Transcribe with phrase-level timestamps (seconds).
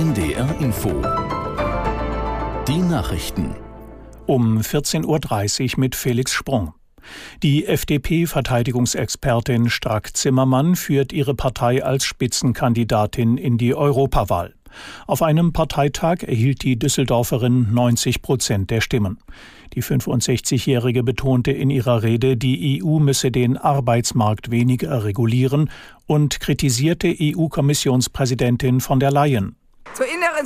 [0.00, 0.88] NDR Info.
[2.66, 3.54] Die Nachrichten.
[4.24, 6.72] Um 14.30 Uhr mit Felix Sprung.
[7.42, 14.54] Die FDP-Verteidigungsexpertin Strack-Zimmermann führt ihre Partei als Spitzenkandidatin in die Europawahl.
[15.06, 19.18] Auf einem Parteitag erhielt die Düsseldorferin 90 Prozent der Stimmen.
[19.74, 25.68] Die 65-Jährige betonte in ihrer Rede, die EU müsse den Arbeitsmarkt weniger regulieren
[26.06, 29.56] und kritisierte EU-Kommissionspräsidentin von der Leyen.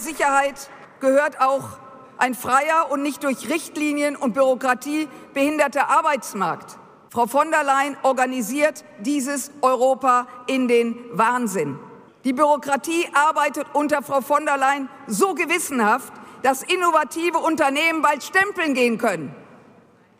[0.00, 1.78] Sicherheit gehört auch
[2.18, 6.78] ein freier und nicht durch Richtlinien und Bürokratie behinderter Arbeitsmarkt.
[7.10, 11.78] Frau von der Leyen organisiert dieses Europa in den Wahnsinn.
[12.24, 18.74] Die Bürokratie arbeitet unter Frau von der Leyen so gewissenhaft, dass innovative Unternehmen bald stempeln
[18.74, 19.34] gehen können.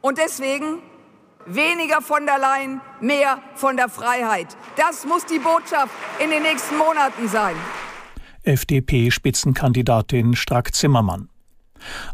[0.00, 0.82] Und deswegen
[1.46, 4.56] weniger von der Leyen, mehr von der Freiheit.
[4.76, 7.56] Das muss die Botschaft in den nächsten Monaten sein.
[8.46, 11.28] FDP-Spitzenkandidatin Strack-Zimmermann.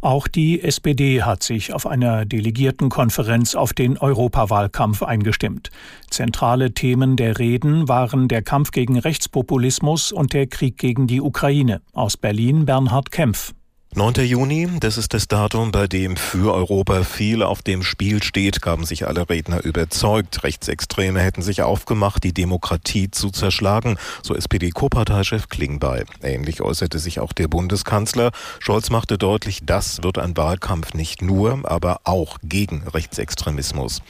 [0.00, 5.70] Auch die SPD hat sich auf einer Delegiertenkonferenz auf den Europawahlkampf eingestimmt.
[6.10, 11.80] Zentrale Themen der Reden waren der Kampf gegen Rechtspopulismus und der Krieg gegen die Ukraine.
[11.92, 13.54] Aus Berlin Bernhard Kempf.
[13.94, 14.14] 9.
[14.24, 18.86] Juni, das ist das Datum, bei dem für Europa viel auf dem Spiel steht, gaben
[18.86, 20.44] sich alle Redner überzeugt.
[20.44, 26.06] Rechtsextreme hätten sich aufgemacht, die Demokratie zu zerschlagen, so SPD-Co-Parteichef Klingbeil.
[26.22, 28.30] Ähnlich äußerte sich auch der Bundeskanzler.
[28.60, 34.00] Scholz machte deutlich, das wird ein Wahlkampf nicht nur, aber auch gegen Rechtsextremismus.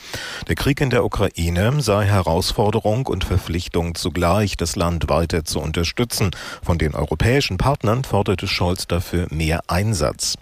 [0.47, 6.31] Der Krieg in der Ukraine sei Herausforderung und Verpflichtung zugleich, das Land weiter zu unterstützen.
[6.63, 10.37] Von den europäischen Partnern forderte Scholz dafür mehr Einsatz.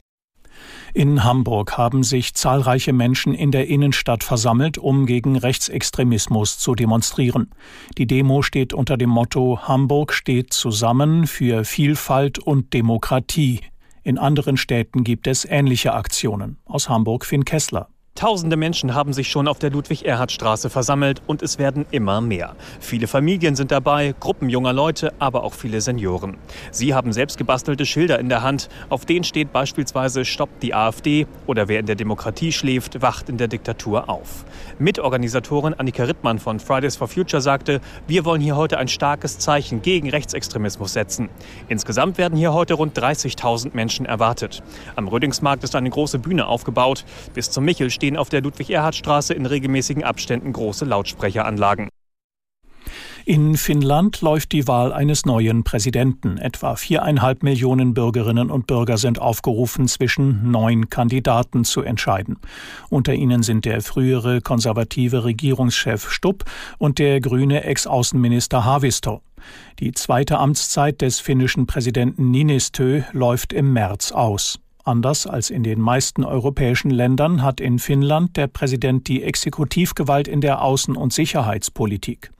[0.92, 7.50] In Hamburg haben sich zahlreiche Menschen in der Innenstadt versammelt, um gegen Rechtsextremismus zu demonstrieren.
[7.96, 13.60] Die Demo steht unter dem Motto Hamburg steht zusammen für Vielfalt und Demokratie.
[14.02, 16.58] In anderen Städten gibt es ähnliche Aktionen.
[16.64, 17.88] Aus Hamburg Finn Kessler.
[18.20, 22.54] Tausende Menschen haben sich schon auf der Ludwig-Erhard-Straße versammelt und es werden immer mehr.
[22.78, 26.36] Viele Familien sind dabei, Gruppen junger Leute, aber auch viele Senioren.
[26.70, 28.68] Sie haben selbst gebastelte Schilder in der Hand.
[28.90, 33.38] Auf denen steht beispielsweise Stoppt die AfD oder Wer in der Demokratie schläft, wacht in
[33.38, 34.44] der Diktatur auf.
[34.78, 39.80] Mitorganisatorin Annika Rittmann von Fridays for Future sagte, wir wollen hier heute ein starkes Zeichen
[39.80, 41.30] gegen Rechtsextremismus setzen.
[41.68, 44.62] Insgesamt werden hier heute rund 30.000 Menschen erwartet.
[44.94, 47.06] Am Rödingsmarkt ist eine große Bühne aufgebaut.
[47.32, 51.90] Bis zum Michel stehen auf der Ludwig-Erhard-Straße in regelmäßigen Abständen große Lautsprecheranlagen.
[53.24, 56.36] In Finnland läuft die Wahl eines neuen Präsidenten.
[56.36, 62.38] Etwa viereinhalb Millionen Bürgerinnen und Bürger sind aufgerufen, zwischen neun Kandidaten zu entscheiden.
[62.88, 66.44] Unter ihnen sind der frühere konservative Regierungschef Stubb
[66.78, 69.20] und der grüne Ex-Außenminister Haavisto.
[69.78, 74.58] Die zweite Amtszeit des finnischen Präsidenten Ninistö läuft im März aus.
[74.84, 80.40] Anders als in den meisten europäischen Ländern hat in Finnland der Präsident die Exekutivgewalt in
[80.40, 82.32] der Außen- und Sicherheitspolitik.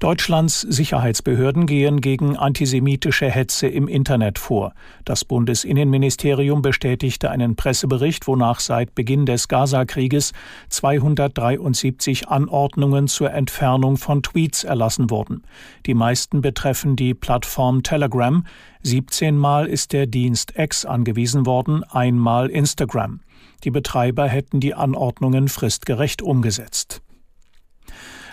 [0.00, 4.74] Deutschlands Sicherheitsbehörden gehen gegen antisemitische Hetze im Internet vor.
[5.04, 10.32] Das Bundesinnenministerium bestätigte einen Pressebericht, wonach seit Beginn des Gaza-Krieges
[10.68, 15.42] 273 Anordnungen zur Entfernung von Tweets erlassen wurden.
[15.86, 18.44] Die meisten betreffen die Plattform Telegram.
[18.82, 23.20] 17 Mal ist der Dienst X angewiesen worden, einmal Instagram.
[23.62, 27.03] Die Betreiber hätten die Anordnungen fristgerecht umgesetzt.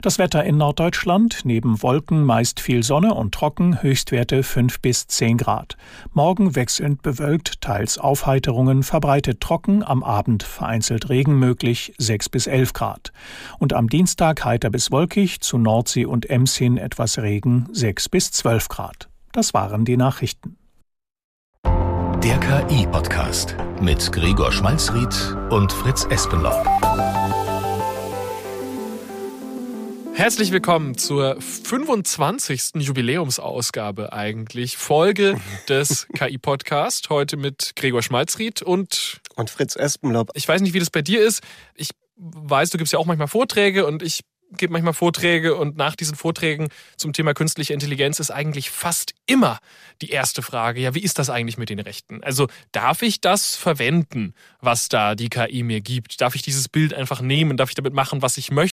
[0.02, 5.38] Das Wetter in Norddeutschland, neben Wolken meist viel Sonne und trocken, Höchstwerte 5 bis 10
[5.38, 5.78] Grad.
[6.12, 12.74] Morgen wechselnd bewölkt, teils Aufheiterungen, verbreitet trocken, am Abend vereinzelt Regen möglich, 6 bis 11
[12.74, 13.14] Grad.
[13.60, 18.32] Und am Dienstag heiter bis wolkig, zu Nordsee und Ems hin etwas Regen, 6 bis
[18.32, 19.08] 12 Grad.
[19.34, 20.58] Das waren die Nachrichten.
[21.64, 26.66] Der KI-Podcast mit Gregor Schmalzried und Fritz Espenlaub.
[30.22, 32.74] Herzlich willkommen zur 25.
[32.76, 39.20] Jubiläumsausgabe eigentlich, Folge des KI-Podcast, heute mit Gregor Schmalzried und...
[39.36, 40.30] Und Fritz Espenlaub.
[40.36, 41.42] Ich weiß nicht, wie das bei dir ist.
[41.74, 44.20] Ich weiß, du gibst ja auch manchmal Vorträge und ich
[44.52, 49.58] gebe manchmal Vorträge und nach diesen Vorträgen zum Thema künstliche Intelligenz ist eigentlich fast immer
[50.04, 52.24] die erste Frage, ja, wie ist das eigentlich mit den Rechten?
[52.24, 56.22] Also darf ich das verwenden, was da die KI mir gibt?
[56.22, 57.58] Darf ich dieses Bild einfach nehmen?
[57.58, 58.71] Darf ich damit machen, was ich möchte?